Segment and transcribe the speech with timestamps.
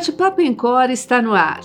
[0.00, 1.60] Bate-Papo em Cor está no ar.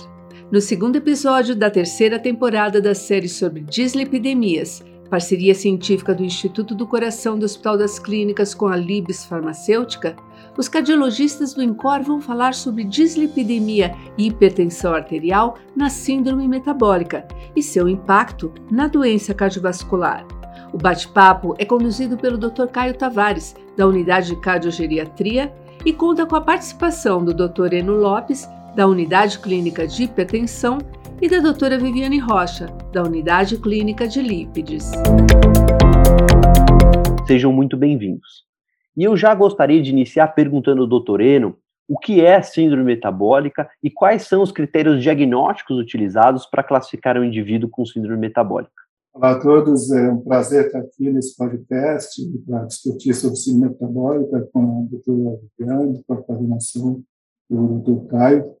[0.52, 6.86] No segundo episódio da terceira temporada da série sobre dislipidemias, parceria científica do Instituto do
[6.86, 10.14] Coração do Hospital das Clínicas com a Libes Farmacêutica,
[10.54, 17.26] os cardiologistas do INCOR vão falar sobre dislipidemia e hipertensão arterial na síndrome metabólica
[17.56, 20.26] e seu impacto na doença cardiovascular.
[20.74, 22.66] O bate-papo é conduzido pelo Dr.
[22.70, 25.50] Caio Tavares, da Unidade de Cardiogeriatria,
[25.86, 27.72] e conta com a participação do Dr.
[27.74, 30.78] Eno Lopes, da Unidade Clínica de Hipertensão,
[31.22, 34.90] e da doutora Viviane Rocha, da Unidade Clínica de Lípides.
[37.24, 38.44] Sejam muito bem-vindos.
[38.96, 41.56] E eu já gostaria de iniciar perguntando ao doutor Eno
[41.88, 47.22] o que é síndrome metabólica e quais são os critérios diagnósticos utilizados para classificar um
[47.22, 48.85] indivíduo com síndrome metabólica.
[49.16, 54.46] Olá a todos, é um prazer estar aqui nesse podcast para discutir sobre síndrome metabólica
[54.52, 57.02] com a doutora Viviane, com a coordenação
[57.48, 58.54] do doutor Caio.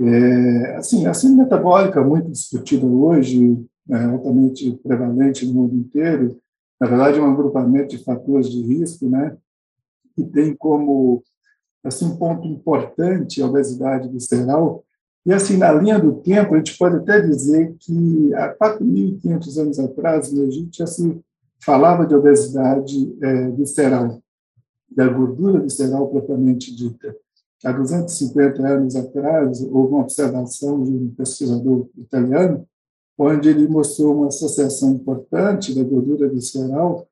[0.00, 6.40] É, assim, a síndrome metabólica, muito discutida hoje, é altamente prevalente no mundo inteiro,
[6.80, 9.36] na verdade é um agrupamento de fatores de risco, né,
[10.16, 11.22] que tem como
[11.84, 14.82] assim ponto importante a obesidade visceral.
[15.28, 19.78] E assim, na linha do tempo, a gente pode até dizer que há 4.500 anos
[19.78, 21.20] atrás, no Egito, já se
[21.62, 24.22] falava de obesidade é, visceral,
[24.90, 27.14] da gordura visceral propriamente dita.
[27.62, 32.66] Há 250 anos atrás, houve uma observação de um pesquisador italiano,
[33.18, 37.06] onde ele mostrou uma associação importante da gordura visceral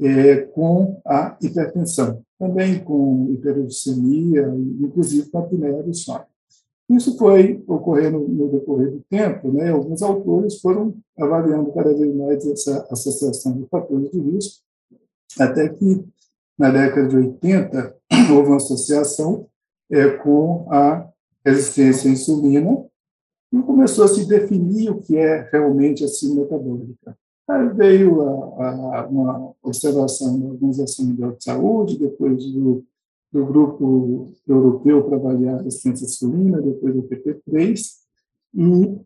[0.00, 4.50] é, com a hipertensão, também com hiperuricemia,
[4.80, 6.29] inclusive com a apneia do sono.
[6.90, 9.70] Isso foi ocorrendo no decorrer do tempo, né?
[9.70, 14.64] Alguns autores foram avaliando cada vez mais essa associação de fatores de risco,
[15.38, 16.04] até que
[16.58, 17.96] na década de 80
[18.34, 19.46] houve uma associação
[19.88, 21.08] é, com a
[21.46, 22.84] resistência à insulina
[23.52, 27.16] e começou a se definir o que é realmente a síndrome metabólica.
[27.48, 32.84] Aí veio a, a, uma observação da Organização Mundial de Saúde, depois do,
[33.32, 37.80] do Grupo Europeu para avaliar a resistência à insulina, depois do PP3
[38.54, 39.00] e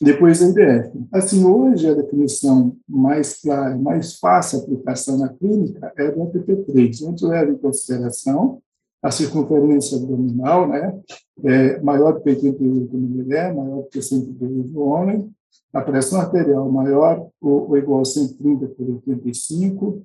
[0.00, 0.92] depois a IDF.
[1.12, 7.08] Assim, hoje a definição mais clara, mais fácil de aplicação na clínica é do PP3,
[7.08, 8.60] onde leva em consideração
[9.02, 10.98] a circunferência abdominal, né,
[11.44, 15.30] é maior que 88 na mulher, maior que 102 no homem,
[15.74, 20.02] a pressão arterial maior ou, ou igual a 130 por 85,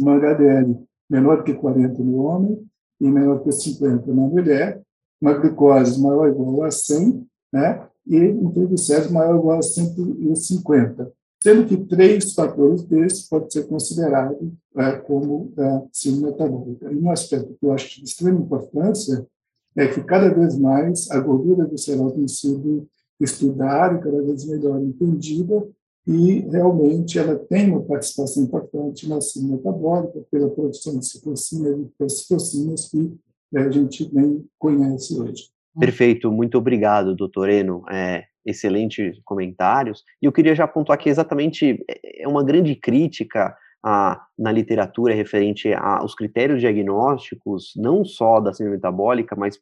[0.00, 0.76] uma HDL
[1.08, 2.71] menor que 40 no homem
[3.02, 4.80] e menor que 50 na mulher,
[5.20, 9.62] uma glicose maior ou igual a 100, né, e um triglicérides maior ou igual a
[9.62, 14.38] 150 sendo que três fatores desses podem ser considerados
[14.76, 16.92] é, como é, síndrome metabólica.
[16.92, 19.26] E um aspecto que eu acho de extrema importância
[19.74, 22.86] é que cada vez mais a gordura visceral tem sido
[23.20, 25.66] estudada e cada vez melhor entendida
[26.06, 32.10] e realmente ela tem uma participação importante na síndrome metabólica pela produção de citocinas e
[32.10, 33.14] citocinas que
[33.54, 35.48] é, a gente nem conhece hoje.
[35.78, 37.84] Perfeito, muito obrigado, doutor Eno.
[37.90, 40.02] É, excelentes comentários.
[40.20, 45.14] E eu queria já pontuar que exatamente é, é uma grande crítica a, na literatura
[45.14, 49.58] referente aos critérios diagnósticos, não só da síndrome metabólica, mas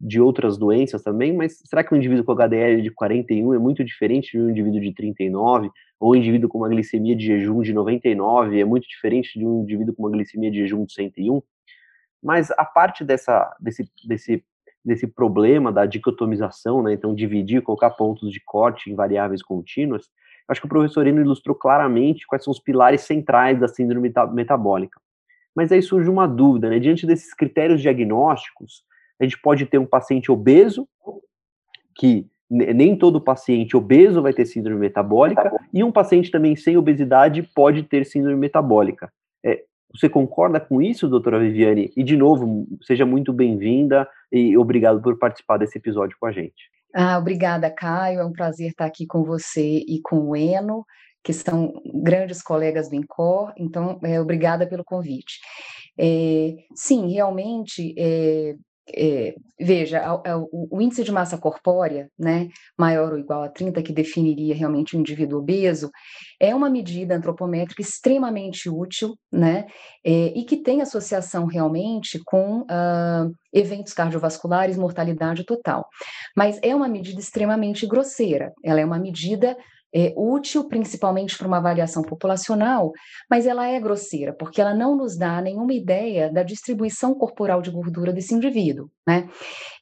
[0.00, 3.84] de outras doenças também, mas será que um indivíduo com HDL de 41 é muito
[3.84, 7.72] diferente de um indivíduo de 39, ou um indivíduo com uma glicemia de jejum de
[7.72, 11.42] 99 é muito diferente de um indivíduo com uma glicemia de jejum de 101?
[12.22, 14.44] Mas a parte dessa, desse, desse
[14.84, 20.10] desse problema da dicotomização, né, então dividir, colocar pontos de corte em variáveis contínuas,
[20.46, 25.00] acho que o professor Eno ilustrou claramente quais são os pilares centrais da síndrome metabólica.
[25.54, 28.84] Mas aí surge uma dúvida, né, diante desses critérios diagnósticos,
[29.18, 30.86] a gente pode ter um paciente obeso,
[31.96, 37.42] que nem todo paciente obeso vai ter síndrome metabólica, e um paciente também sem obesidade
[37.54, 39.10] pode ter síndrome metabólica.
[39.44, 39.62] É,
[39.94, 41.92] você concorda com isso, doutora Viviane?
[41.96, 46.70] E, de novo, seja muito bem-vinda e obrigado por participar desse episódio com a gente.
[46.94, 48.20] Ah, obrigada, Caio.
[48.20, 50.84] É um prazer estar aqui com você e com o Eno,
[51.24, 53.52] que são grandes colegas do INCOR.
[53.56, 55.38] Então, é, obrigada pelo convite.
[55.98, 58.54] É, sim, realmente, é,
[58.92, 60.02] é, veja,
[60.36, 62.48] o, o, índice de massa corpórea, né,
[62.78, 65.90] maior ou igual a 30, que definiria realmente um indivíduo obeso,
[66.40, 69.66] é uma medida antropométrica extremamente útil, né,
[70.04, 75.86] é, e que tem associação realmente com uh, eventos cardiovasculares, mortalidade total.
[76.36, 79.56] Mas é uma medida extremamente grosseira, ela é uma medida
[79.94, 82.90] é, útil, principalmente para uma avaliação populacional,
[83.30, 87.70] mas ela é grosseira, porque ela não nos dá nenhuma ideia da distribuição corporal de
[87.70, 89.28] gordura desse indivíduo, né?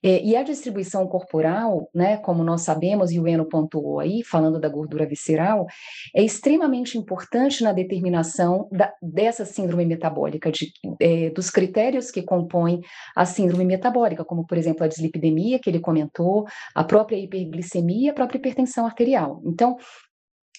[0.03, 4.59] É, e a distribuição corporal, né, como nós sabemos, e o Eno pontuou aí, falando
[4.59, 5.67] da gordura visceral,
[6.15, 12.81] é extremamente importante na determinação da, dessa síndrome metabólica, de, é, dos critérios que compõem
[13.15, 18.15] a síndrome metabólica, como, por exemplo, a dislipidemia, que ele comentou, a própria hiperglicemia, a
[18.15, 19.41] própria hipertensão arterial.
[19.45, 19.77] Então,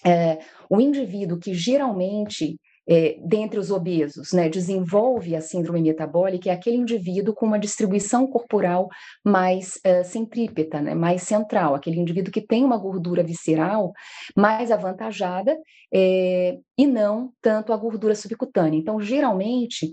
[0.06, 0.38] é,
[0.70, 2.58] o indivíduo que geralmente
[2.88, 8.26] é, dentre os obesos, né, desenvolve a síndrome metabólica é aquele indivíduo com uma distribuição
[8.26, 8.88] corporal
[9.24, 13.92] mais uh, centrípeta, né, mais central, aquele indivíduo que tem uma gordura visceral
[14.36, 15.56] mais avantajada
[15.92, 18.78] é, e não tanto a gordura subcutânea.
[18.78, 19.90] Então, geralmente,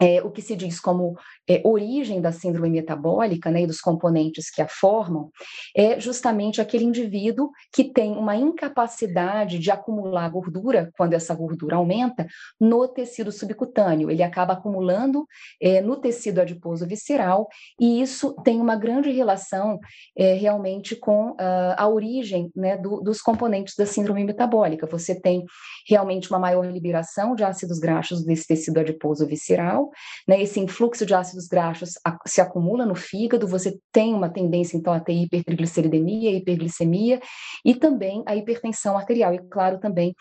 [0.00, 1.16] é, o que se diz como
[1.48, 5.30] é, origem da síndrome metabólica né, e dos componentes que a formam
[5.76, 12.26] é justamente aquele indivíduo que tem uma incapacidade de acumular gordura, quando essa gordura aumenta,
[12.60, 14.10] no tecido subcutâneo.
[14.10, 15.26] Ele acaba acumulando
[15.60, 17.48] é, no tecido adiposo visceral,
[17.80, 19.78] e isso tem uma grande relação
[20.16, 24.86] é, realmente com uh, a origem né, do, dos componentes da síndrome metabólica.
[24.86, 25.44] Você tem
[25.88, 29.85] realmente uma maior liberação de ácidos graxos desse tecido adiposo visceral,
[30.26, 31.92] né, esse influxo de ácidos graxos
[32.26, 37.20] se acumula no fígado, você tem uma tendência, então, a ter hipertrigliceridemia, hiperglicemia
[37.64, 40.14] e também a hipertensão arterial, e, claro, também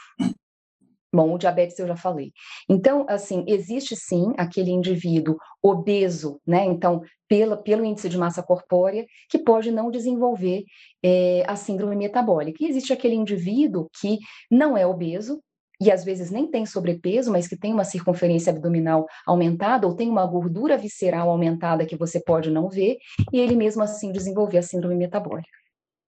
[1.16, 2.34] Bom, o diabetes eu já falei.
[2.68, 6.66] Então, assim, existe sim aquele indivíduo obeso, né?
[6.66, 10.66] Então, pela, pelo índice de massa corpórea, que pode não desenvolver
[11.02, 12.62] é, a síndrome metabólica.
[12.62, 14.18] E existe aquele indivíduo que
[14.52, 15.42] não é obeso,
[15.82, 20.10] e às vezes nem tem sobrepeso, mas que tem uma circunferência abdominal aumentada ou tem
[20.10, 22.98] uma gordura visceral aumentada que você pode não ver,
[23.32, 25.50] e ele mesmo assim desenvolver a síndrome metabólica.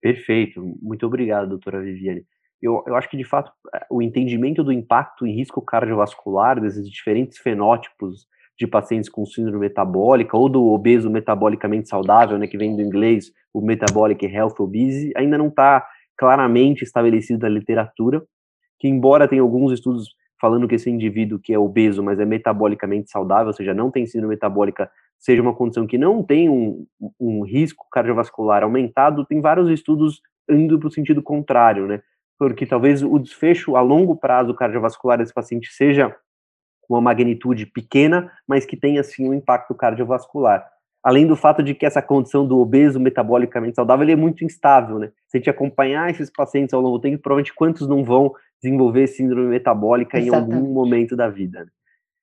[0.02, 2.24] Perfeito, muito obrigado, doutora Viviane.
[2.62, 3.52] Eu, eu acho que, de fato,
[3.90, 8.26] o entendimento do impacto em risco cardiovascular desses diferentes fenótipos
[8.58, 13.32] de pacientes com síndrome metabólica ou do obeso metabolicamente saudável, né, que vem do inglês,
[13.54, 15.86] o metabolic health obese, ainda não está
[16.18, 18.24] claramente estabelecido na literatura,
[18.80, 23.10] que embora tenha alguns estudos falando que esse indivíduo que é obeso, mas é metabolicamente
[23.10, 26.86] saudável, ou seja, não tem síndrome metabólica, seja uma condição que não tem um,
[27.20, 32.02] um risco cardiovascular aumentado, tem vários estudos indo para o sentido contrário, né?
[32.38, 36.16] Porque talvez o desfecho a longo prazo cardiovascular desse paciente seja
[36.88, 40.64] uma magnitude pequena, mas que tenha, sim, um impacto cardiovascular
[41.08, 45.10] além do fato de que essa condição do obeso metabolicamente saudável é muito instável, né?
[45.30, 49.08] Se a gente acompanhar esses pacientes ao longo do tempo, provavelmente quantos não vão desenvolver
[49.08, 50.52] síndrome metabólica Exatamente.
[50.52, 51.62] em algum momento da vida.
[51.62, 51.68] Né?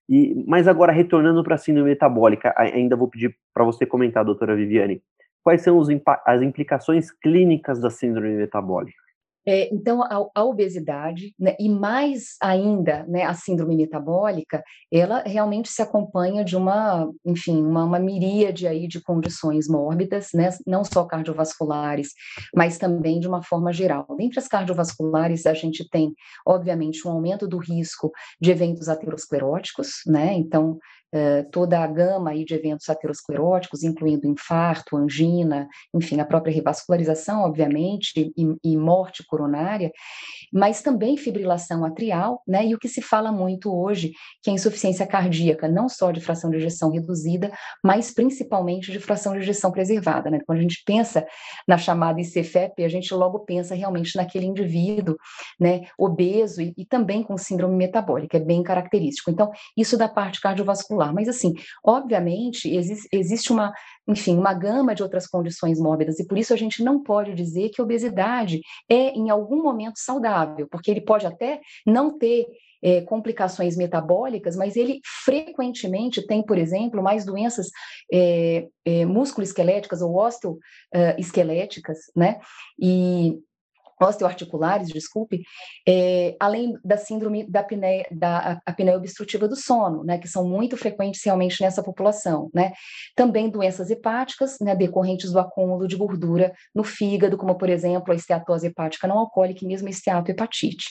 [0.06, 4.54] E, mas agora, retornando para a síndrome metabólica, ainda vou pedir para você comentar, doutora
[4.54, 5.00] Viviane,
[5.42, 5.81] quais são
[6.26, 9.02] as implicações clínicas da síndrome metabólica?
[9.46, 15.69] É, então, a, a obesidade, né, e mais ainda, né, a síndrome metabólica, ela realmente
[15.69, 21.05] se acompanha de uma, enfim, uma, uma miríade aí de condições mórbidas, né, não só
[21.05, 22.08] cardiovasculares,
[22.55, 24.06] mas também de uma forma geral.
[24.17, 26.14] Dentre as cardiovasculares, a gente tem,
[26.46, 28.11] obviamente, um aumento do risco
[28.41, 30.79] de eventos ateroscleróticos, né, então,
[31.16, 37.43] eh, toda a gama aí de eventos ateroscleróticos, incluindo infarto, angina, enfim, a própria revascularização,
[37.43, 39.93] obviamente, e, e, morte coronária,
[40.52, 42.66] mas também fibrilação atrial, né?
[42.66, 44.11] E o que se fala muito hoje,
[44.43, 48.99] que é a insuficiência cardíaca, não só de fração de ejeção reduzida, mas principalmente de
[48.99, 50.40] fração de ejeção preservada, né?
[50.44, 51.24] Quando a gente pensa
[51.69, 55.17] na chamada ICFEP, a gente logo pensa realmente naquele indivíduo,
[55.60, 59.31] né, obeso e, e também com síndrome metabólica, é bem característico.
[59.31, 61.13] Então, isso da parte cardiovascular particular.
[61.13, 61.53] Mas, assim,
[61.84, 62.70] obviamente,
[63.13, 63.73] existe, uma,
[64.08, 67.70] enfim, uma gama de outras condições mórbidas, e por isso a gente não pode dizer
[67.70, 72.46] que obesidade é, em algum momento, saudável, porque ele pode até não ter
[72.82, 77.69] é, complicações metabólicas, mas ele frequentemente tem, por exemplo, mais doenças
[78.13, 82.39] é, é, musculoesqueléticas ou osteoesqueléticas, né?
[82.79, 83.39] E
[84.05, 85.43] osteoarticulares, desculpe,
[85.87, 90.77] é, além da síndrome da apneia, da apneia obstrutiva do sono, né, que são muito
[90.77, 92.73] frequentes realmente nessa população, né.
[93.17, 98.17] Também doenças hepáticas, né, decorrentes do acúmulo de gordura no fígado, como, por exemplo, a
[98.17, 100.87] esteatose hepática não alcoólica e mesmo a esteatohepatite,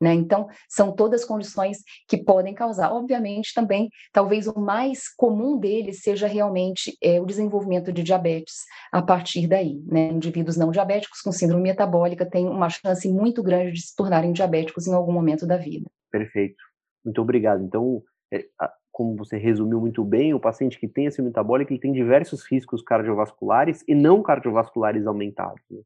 [0.00, 0.14] né.
[0.14, 2.92] Então, são todas condições que podem causar.
[2.92, 9.02] Obviamente, também, talvez o mais comum deles seja realmente é, o desenvolvimento de diabetes a
[9.02, 10.08] partir daí, né.
[10.08, 14.86] Indivíduos não diabéticos com síndrome metabólica têm uma chance muito grande de se tornarem diabéticos
[14.86, 15.86] em algum momento da vida.
[16.10, 16.62] Perfeito.
[17.04, 17.62] Muito obrigado.
[17.62, 18.46] Então, é,
[18.90, 22.82] como você resumiu muito bem, o paciente que tem esse metabólico, ele tem diversos riscos
[22.82, 25.62] cardiovasculares e não cardiovasculares aumentados.
[25.70, 25.80] Né?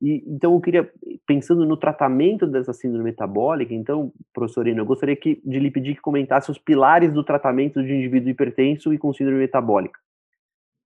[0.00, 0.92] E, então, eu queria,
[1.26, 5.96] pensando no tratamento dessa síndrome metabólica, então, professor Eno, eu gostaria que, de lhe pedir
[5.96, 9.98] que comentasse os pilares do tratamento de indivíduo hipertenso e com síndrome metabólica,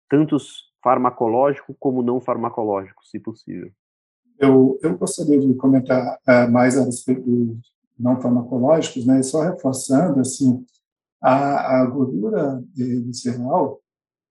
[0.09, 0.37] tanto
[0.83, 3.71] farmacológico como não farmacológico, se possível.
[4.41, 7.59] Eu, eu gostaria de comentar uh, mais a respeito dos
[7.99, 10.65] não farmacológicos, né, só reforçando, assim,
[11.21, 13.81] a, a gordura visceral,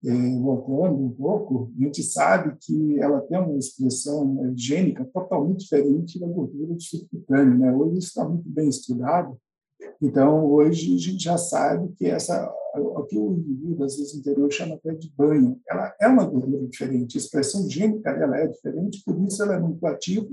[0.03, 6.19] é, voltando um pouco, a gente sabe que ela tem uma expressão higiênica totalmente diferente
[6.19, 7.59] da gordura do subcutâneo.
[7.59, 7.71] Né?
[7.75, 9.37] Hoje isso está muito bem estudado,
[10.01, 14.51] então hoje a gente já sabe que essa, o que o indivíduo, às vezes, interior
[14.51, 19.01] chama até de banho, ela é uma gordura diferente, a expressão higiênica dela é diferente,
[19.05, 20.27] por isso ela é muito ativa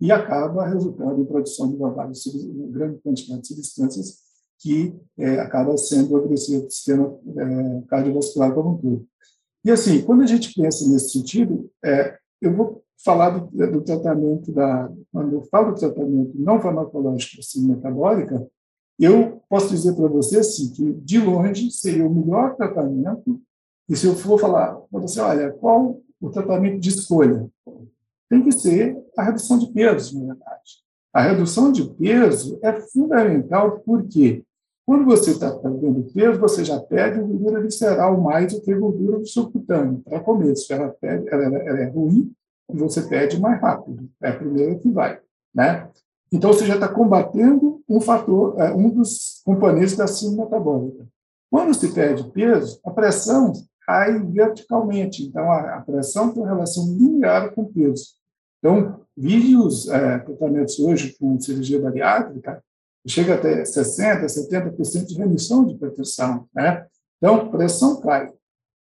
[0.00, 5.76] e acaba resultando em produção de uma, uma grande quantidade de substâncias que é, acaba
[5.76, 9.06] sendo agressivo para o sistema é, cardiovascular como um todo.
[9.64, 14.52] E assim, quando a gente pensa nesse sentido, é, eu vou falar do, do, tratamento
[14.52, 18.46] da, quando eu falo do tratamento não farmacológico síndrome metabólica,
[18.98, 23.40] eu posso dizer para você assim que de longe seria o melhor tratamento.
[23.88, 27.48] E se eu for falar para você, olha, qual o tratamento de escolha?
[28.28, 30.82] Tem que ser a redução de peso, na verdade.
[31.12, 34.44] A redução de peso é fundamental porque
[34.88, 39.26] quando você está perdendo peso, você já perde gordura visceral mais do que gordura do
[39.26, 40.72] subcutâneo, para começo.
[40.72, 42.32] Ela, perde, ela, ela, é ruim
[42.70, 44.08] você perde mais rápido.
[44.22, 45.20] É a primeira que vai.
[45.54, 45.90] Né?
[46.32, 51.06] Então, você já está combatendo um fator, é, um dos componentes da síndrome metabólica.
[51.50, 53.52] Quando se perde peso, a pressão
[53.86, 55.24] cai verticalmente.
[55.24, 58.08] Então, a, pressão tem relação linear com o peso.
[58.58, 62.62] Então, vídeos, é, tratamentos hoje com cirurgia bariátrica,
[63.06, 66.46] chega até 60%, 70% de remissão de hipertensão.
[66.54, 66.86] Né?
[67.16, 68.30] Então, pressão cai.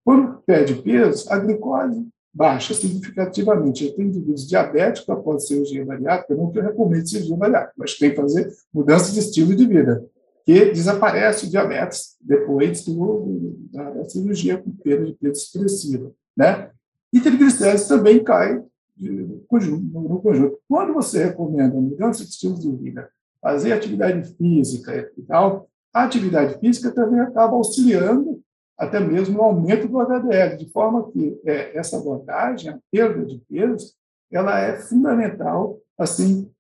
[0.05, 3.85] Quando perde peso, a glicose baixa significativamente.
[3.85, 8.11] Eu tenho indivíduos diabéticos após cirurgia bariátrica, não que eu recomendo cirurgia bariátrica, mas tem
[8.11, 10.05] que fazer mudança de estilo de vida,
[10.45, 16.13] que desaparece o diabetes depois do, da, cirurgia com perda de peso expressiva.
[16.37, 16.71] Né?
[17.13, 18.63] E triglicéridos também cai
[18.97, 20.61] no conjunto.
[20.69, 23.09] Quando você recomenda mudança de estilo de vida,
[23.41, 28.41] fazer atividade física e tal, a atividade física também acaba auxiliando
[28.81, 33.39] até mesmo no aumento do HDL, de forma que é, essa abordagem, a perda de
[33.47, 33.93] peso,
[34.33, 36.51] ela é fundamental, assim,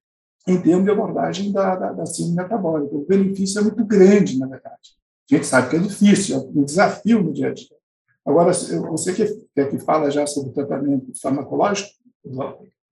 [0.46, 2.94] em termos de abordagem da, da, da síndrome metabólica.
[2.94, 4.98] O benefício é muito grande, na verdade.
[5.30, 7.76] A gente sabe que é difícil, é um desafio no dia a dia.
[8.26, 9.24] Agora, você que,
[9.54, 11.90] que, que fala já sobre o tratamento farmacológico,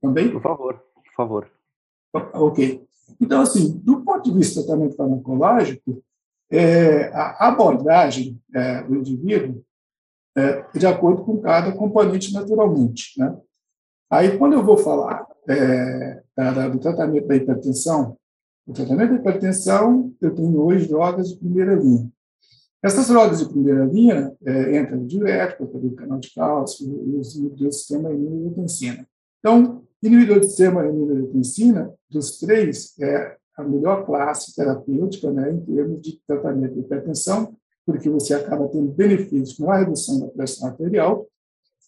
[0.00, 0.32] também?
[0.32, 1.50] Por favor, por favor.
[2.32, 2.82] Ok.
[3.20, 6.02] Então, assim, do ponto de vista do tratamento farmacológico,
[6.50, 9.62] é, a abordagem é, do indivíduo
[10.36, 13.18] é de acordo com cada componente naturalmente.
[13.18, 13.36] Né?
[14.10, 18.16] Aí, quando eu vou falar é, da, do tratamento da hipertensão,
[18.66, 22.08] o tratamento da hipertensão, eu tenho hoje drogas de primeira linha.
[22.82, 27.34] Essas drogas de primeira linha é, entram no diurético, o canal de cálcio e os
[27.34, 29.06] inibidores do sistema imunoglutensina.
[29.40, 36.00] Então, Inibidor de sistema renina dos três, é a melhor classe terapêutica né, em termos
[36.00, 41.26] de tratamento de hipertensão, porque você acaba tendo benefícios na redução da pressão arterial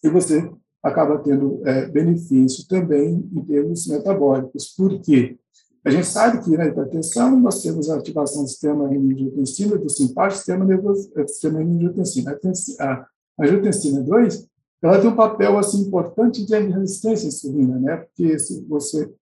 [0.03, 0.51] e você
[0.83, 4.73] acaba tendo é, benefício também em termos metabólicos.
[4.75, 5.37] Por quê?
[5.85, 10.37] A gente sabe que na hipertensão nós temos a ativação do sistema renina-angiotensina, do simpático
[10.37, 12.37] sistema nervoso, é, sistema renina-angiotensina.
[12.79, 13.07] A
[13.39, 14.51] angiotensina 2
[14.83, 17.97] ela tem um papel assim importante de resistência à insulina, né?
[17.97, 19.13] Porque se você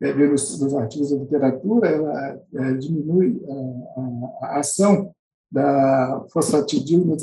[0.00, 5.12] é, nos, nos, artigos da literatura, ela é, diminui a, a, a, ação
[5.50, 7.16] da fosfatidil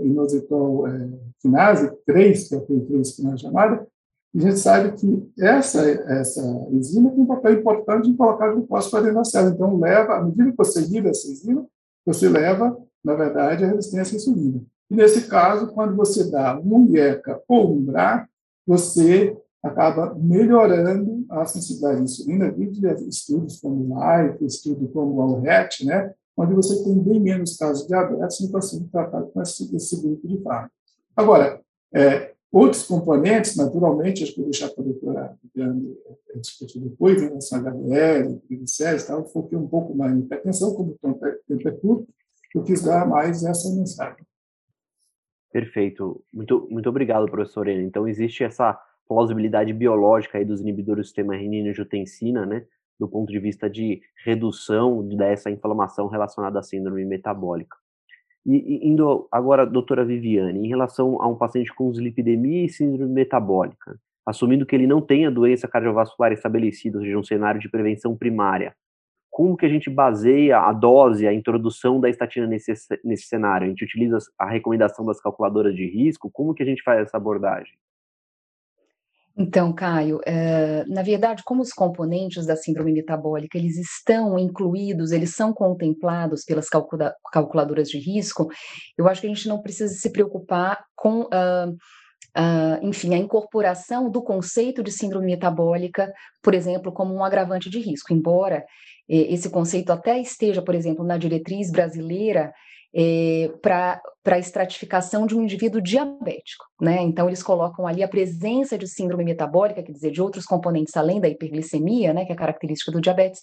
[0.00, 1.08] inositol é,
[1.40, 3.86] quinase 3, que é a P3 que é chamada,
[4.34, 8.90] e a gente sabe que essa, essa enzima tem um papel importante em colocar glucose
[8.90, 9.54] da célula.
[9.54, 11.64] Então, leva, à medida que você liga essa enzima,
[12.04, 14.60] você leva, na verdade, a resistência à insulina.
[14.90, 18.28] E nesse caso, quando você dá um IECA ou um BRA,
[18.66, 26.14] você acaba melhorando a sensibilidade insulina, vídeo estudos como LIFE, estudo como o ALRET, né,
[26.36, 30.38] onde você tem bem menos casos de diabetes no paciente tratado com esse, grupo de
[30.42, 30.76] fármacos.
[31.16, 31.60] Agora,
[31.94, 37.28] é, outros componentes, naturalmente, acho que vou deixar para a doutora é, discutir depois, em
[37.28, 40.98] relação a HDL, triglicéridos, tal, foquei um pouco mais em hipertensão, como o
[41.46, 42.08] tempo é curto,
[42.54, 44.24] eu quis dar mais essa mensagem.
[45.52, 46.20] Perfeito.
[46.32, 47.82] Muito, muito obrigado, professor Ena.
[47.82, 48.76] Então, existe essa
[49.08, 52.64] plausibilidade biológica aí dos inibidores do sistema renina-angiotensina, né,
[52.98, 57.76] do ponto de vista de redução dessa inflamação relacionada à síndrome metabólica.
[58.46, 63.98] E, indo agora, doutora Viviane, em relação a um paciente com dislipidemia e síndrome metabólica,
[64.26, 68.74] assumindo que ele não tenha doença cardiovascular estabelecida, ou seja, um cenário de prevenção primária,
[69.34, 73.66] como que a gente baseia a dose, a introdução da estatina nesse, nesse cenário?
[73.66, 76.30] A gente utiliza a recomendação das calculadoras de risco?
[76.32, 77.74] Como que a gente faz essa abordagem?
[79.36, 85.34] Então, Caio, é, na verdade, como os componentes da síndrome metabólica, eles estão incluídos, eles
[85.34, 88.48] são contemplados pelas calcula calculadoras de risco,
[88.96, 94.08] eu acho que a gente não precisa se preocupar com, uh, uh, enfim, a incorporação
[94.08, 98.64] do conceito de síndrome metabólica, por exemplo, como um agravante de risco, embora
[99.08, 102.52] eh, esse conceito até esteja, por exemplo, na diretriz brasileira
[102.94, 107.02] é, para a estratificação de um indivíduo diabético, né?
[107.02, 111.20] Então eles colocam ali a presença de síndrome metabólica, quer dizer, de outros componentes além
[111.20, 113.40] da hiperglicemia, né, que é característica do diabetes,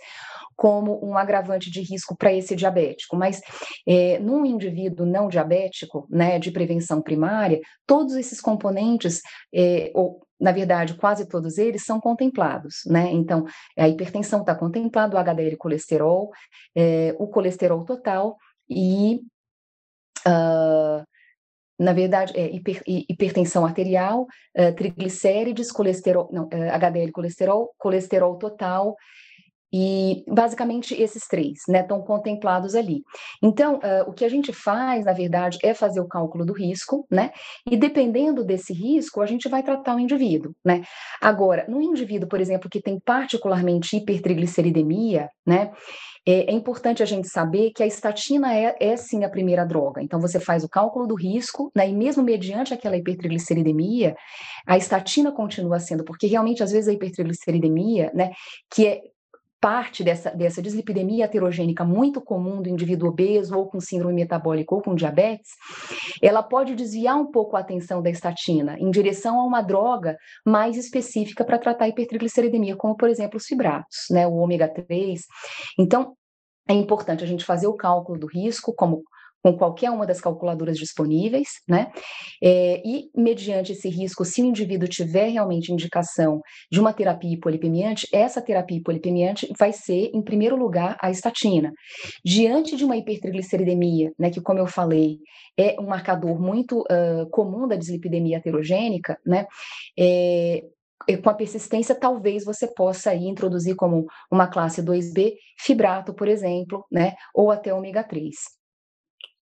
[0.56, 3.18] como um agravante de risco para esse diabético.
[3.18, 3.42] Mas
[3.86, 9.22] é, num indivíduo não diabético, né, de prevenção primária, todos esses componentes,
[9.54, 13.12] é, ou na verdade, quase todos eles são contemplados, né?
[13.12, 13.46] Então,
[13.78, 16.32] a hipertensão está contemplado, o HDL colesterol,
[16.76, 18.36] é, o colesterol total
[18.68, 19.22] e
[20.28, 21.04] Uh,
[21.80, 28.38] na verdade, é hiper, hipertensão arterial, uh, triglicérides, colesterol, não, uh, ah, HDL colesterol, colesterol
[28.38, 28.96] total,
[29.74, 33.04] e basicamente esses três, né, estão contemplados ali.
[33.42, 37.06] Então, uh, o que a gente faz, na verdade, é fazer o cálculo do risco,
[37.10, 37.32] né?
[37.70, 40.84] E dependendo desse risco, a gente vai tratar o indivíduo, né?
[41.22, 45.72] Agora, no indivíduo, por exemplo, que tem particularmente hipertrigliceridemia, né?
[46.26, 50.04] É, é, importante a gente saber que a estatina é, é, sim a primeira droga.
[50.04, 54.16] Então, você faz o cálculo do risco, né, e mesmo mediante aquela hipertrigliceridemia,
[54.68, 58.32] a estatina continua sendo, porque realmente, às vezes, a hipertrigliceridemia, né,
[58.70, 59.02] que é
[59.62, 64.82] parte dessa, dessa dislipidemia heterogênica muito comum do indivíduo obeso ou com síndrome metabólica ou
[64.82, 65.52] com diabetes,
[66.20, 70.76] ela pode desviar um pouco a atenção da estatina em direção a uma droga mais
[70.76, 75.22] específica para tratar a hipertrigliceridemia, como, por exemplo, os fibratos, né, o ômega 3.
[75.78, 76.16] Então,
[76.68, 79.04] é importante a gente fazer o cálculo do risco, como
[79.44, 81.92] com qualquer uma das calculadoras disponíveis, né?
[82.42, 88.08] É, e, mediante esse risco, se o indivíduo tiver realmente indicação de uma terapia hipolipemiante,
[88.14, 91.72] essa terapia hipolipemiante vai ser, em primeiro lugar, a estatina.
[92.24, 95.18] Diante de uma hipertrigliceridemia, né, que, como eu falei,
[95.58, 99.46] é um marcador muito uh, comum da dislipidemia heterogênica, né?
[99.98, 100.64] É,
[101.24, 106.86] com a persistência, talvez você possa aí introduzir como uma classe 2B fibrato, por exemplo,
[106.92, 108.61] né, ou até ômega 3.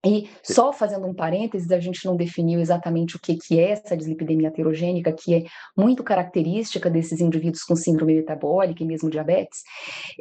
[0.07, 3.97] E só fazendo um parênteses, a gente não definiu exatamente o que, que é essa
[3.97, 5.45] dislipidemia heterogênica, que é
[5.77, 9.63] muito característica desses indivíduos com síndrome metabólica e mesmo diabetes.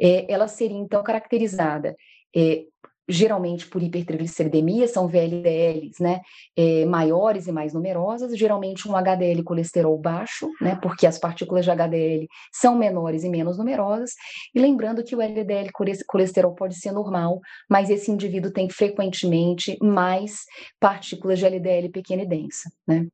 [0.00, 1.94] É, ela seria, então, caracterizada
[2.34, 2.64] é,
[3.08, 6.20] geralmente por hipertrigliceridemia, são VLDLs, né,
[6.56, 11.70] é, maiores e mais numerosas, geralmente um HDL colesterol baixo, né, porque as partículas de
[11.70, 14.12] HDL são menores e menos numerosas,
[14.54, 15.70] e lembrando que o LDL
[16.06, 20.44] colesterol pode ser normal, mas esse indivíduo tem frequentemente mais
[20.80, 23.06] partículas de LDL pequena e densa, né.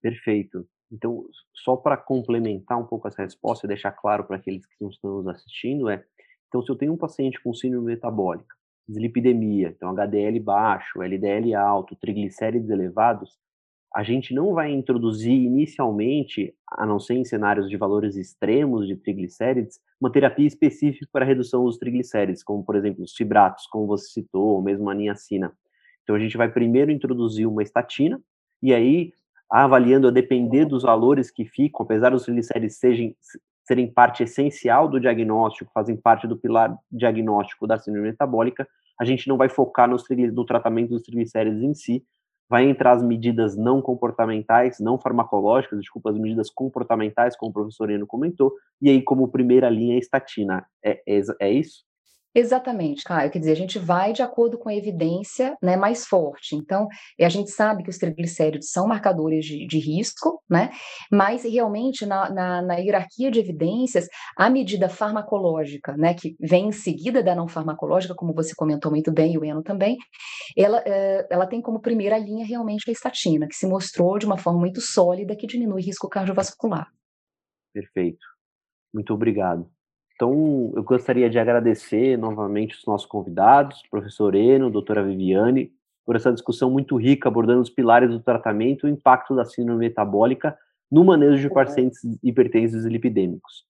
[0.00, 0.66] Perfeito.
[0.90, 4.90] Então, só para complementar um pouco essa resposta e deixar claro para aqueles que não
[4.90, 6.04] estão nos assistindo, é,
[6.48, 8.56] então, se eu tenho um paciente com síndrome metabólica,
[8.90, 13.38] dislipidemia, então HDL baixo, LDL alto, triglicéridos elevados,
[13.94, 18.96] a gente não vai introduzir inicialmente, a não ser em cenários de valores extremos de
[18.96, 24.08] triglicérides, uma terapia específica para redução dos triglicérides, como por exemplo os fibratos, como você
[24.08, 25.52] citou, ou mesmo a niacina.
[26.02, 28.20] Então a gente vai primeiro introduzir uma estatina,
[28.62, 29.12] e aí,
[29.50, 33.12] avaliando a depender dos valores que ficam, apesar dos triglicérides sejam,
[33.70, 38.66] serem parte essencial do diagnóstico, fazem parte do pilar diagnóstico da síndrome metabólica,
[39.00, 40.02] a gente não vai focar nos,
[40.32, 42.04] no tratamento dos triglicéridos em si,
[42.48, 47.88] vai entrar as medidas não comportamentais, não farmacológicas, desculpa, as medidas comportamentais, como o professor
[47.90, 48.52] Eno comentou,
[48.82, 50.66] e aí como primeira linha a estatina.
[50.84, 51.84] É, é, é isso?
[52.32, 53.28] Exatamente, Caio.
[53.30, 56.54] Quer dizer, a gente vai de acordo com a evidência né, mais forte.
[56.54, 56.86] Então,
[57.20, 60.70] a gente sabe que os triglicéridos são marcadores de, de risco, né?
[61.10, 66.72] Mas realmente na, na, na, hierarquia de evidências, a medida farmacológica, né, que vem em
[66.72, 69.96] seguida da não farmacológica, como você comentou muito bem, e o Eno também,
[70.56, 74.38] ela, é, ela tem como primeira linha realmente a estatina, que se mostrou de uma
[74.38, 76.86] forma muito sólida que diminui risco cardiovascular.
[77.74, 78.24] Perfeito.
[78.94, 79.68] Muito obrigado.
[80.20, 85.72] Então, eu gostaria de agradecer novamente os nossos convidados, professor Eno, doutora Viviane,
[86.04, 89.80] por essa discussão muito rica abordando os pilares do tratamento e o impacto da síndrome
[89.80, 90.58] metabólica
[90.92, 93.64] no manejo de pacientes hipertensos e lipidêmicos.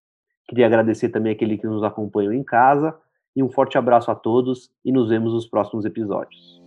[0.48, 2.98] Queria agradecer também aquele que nos acompanhou em casa
[3.36, 6.59] e um forte abraço a todos e nos vemos nos próximos episódios.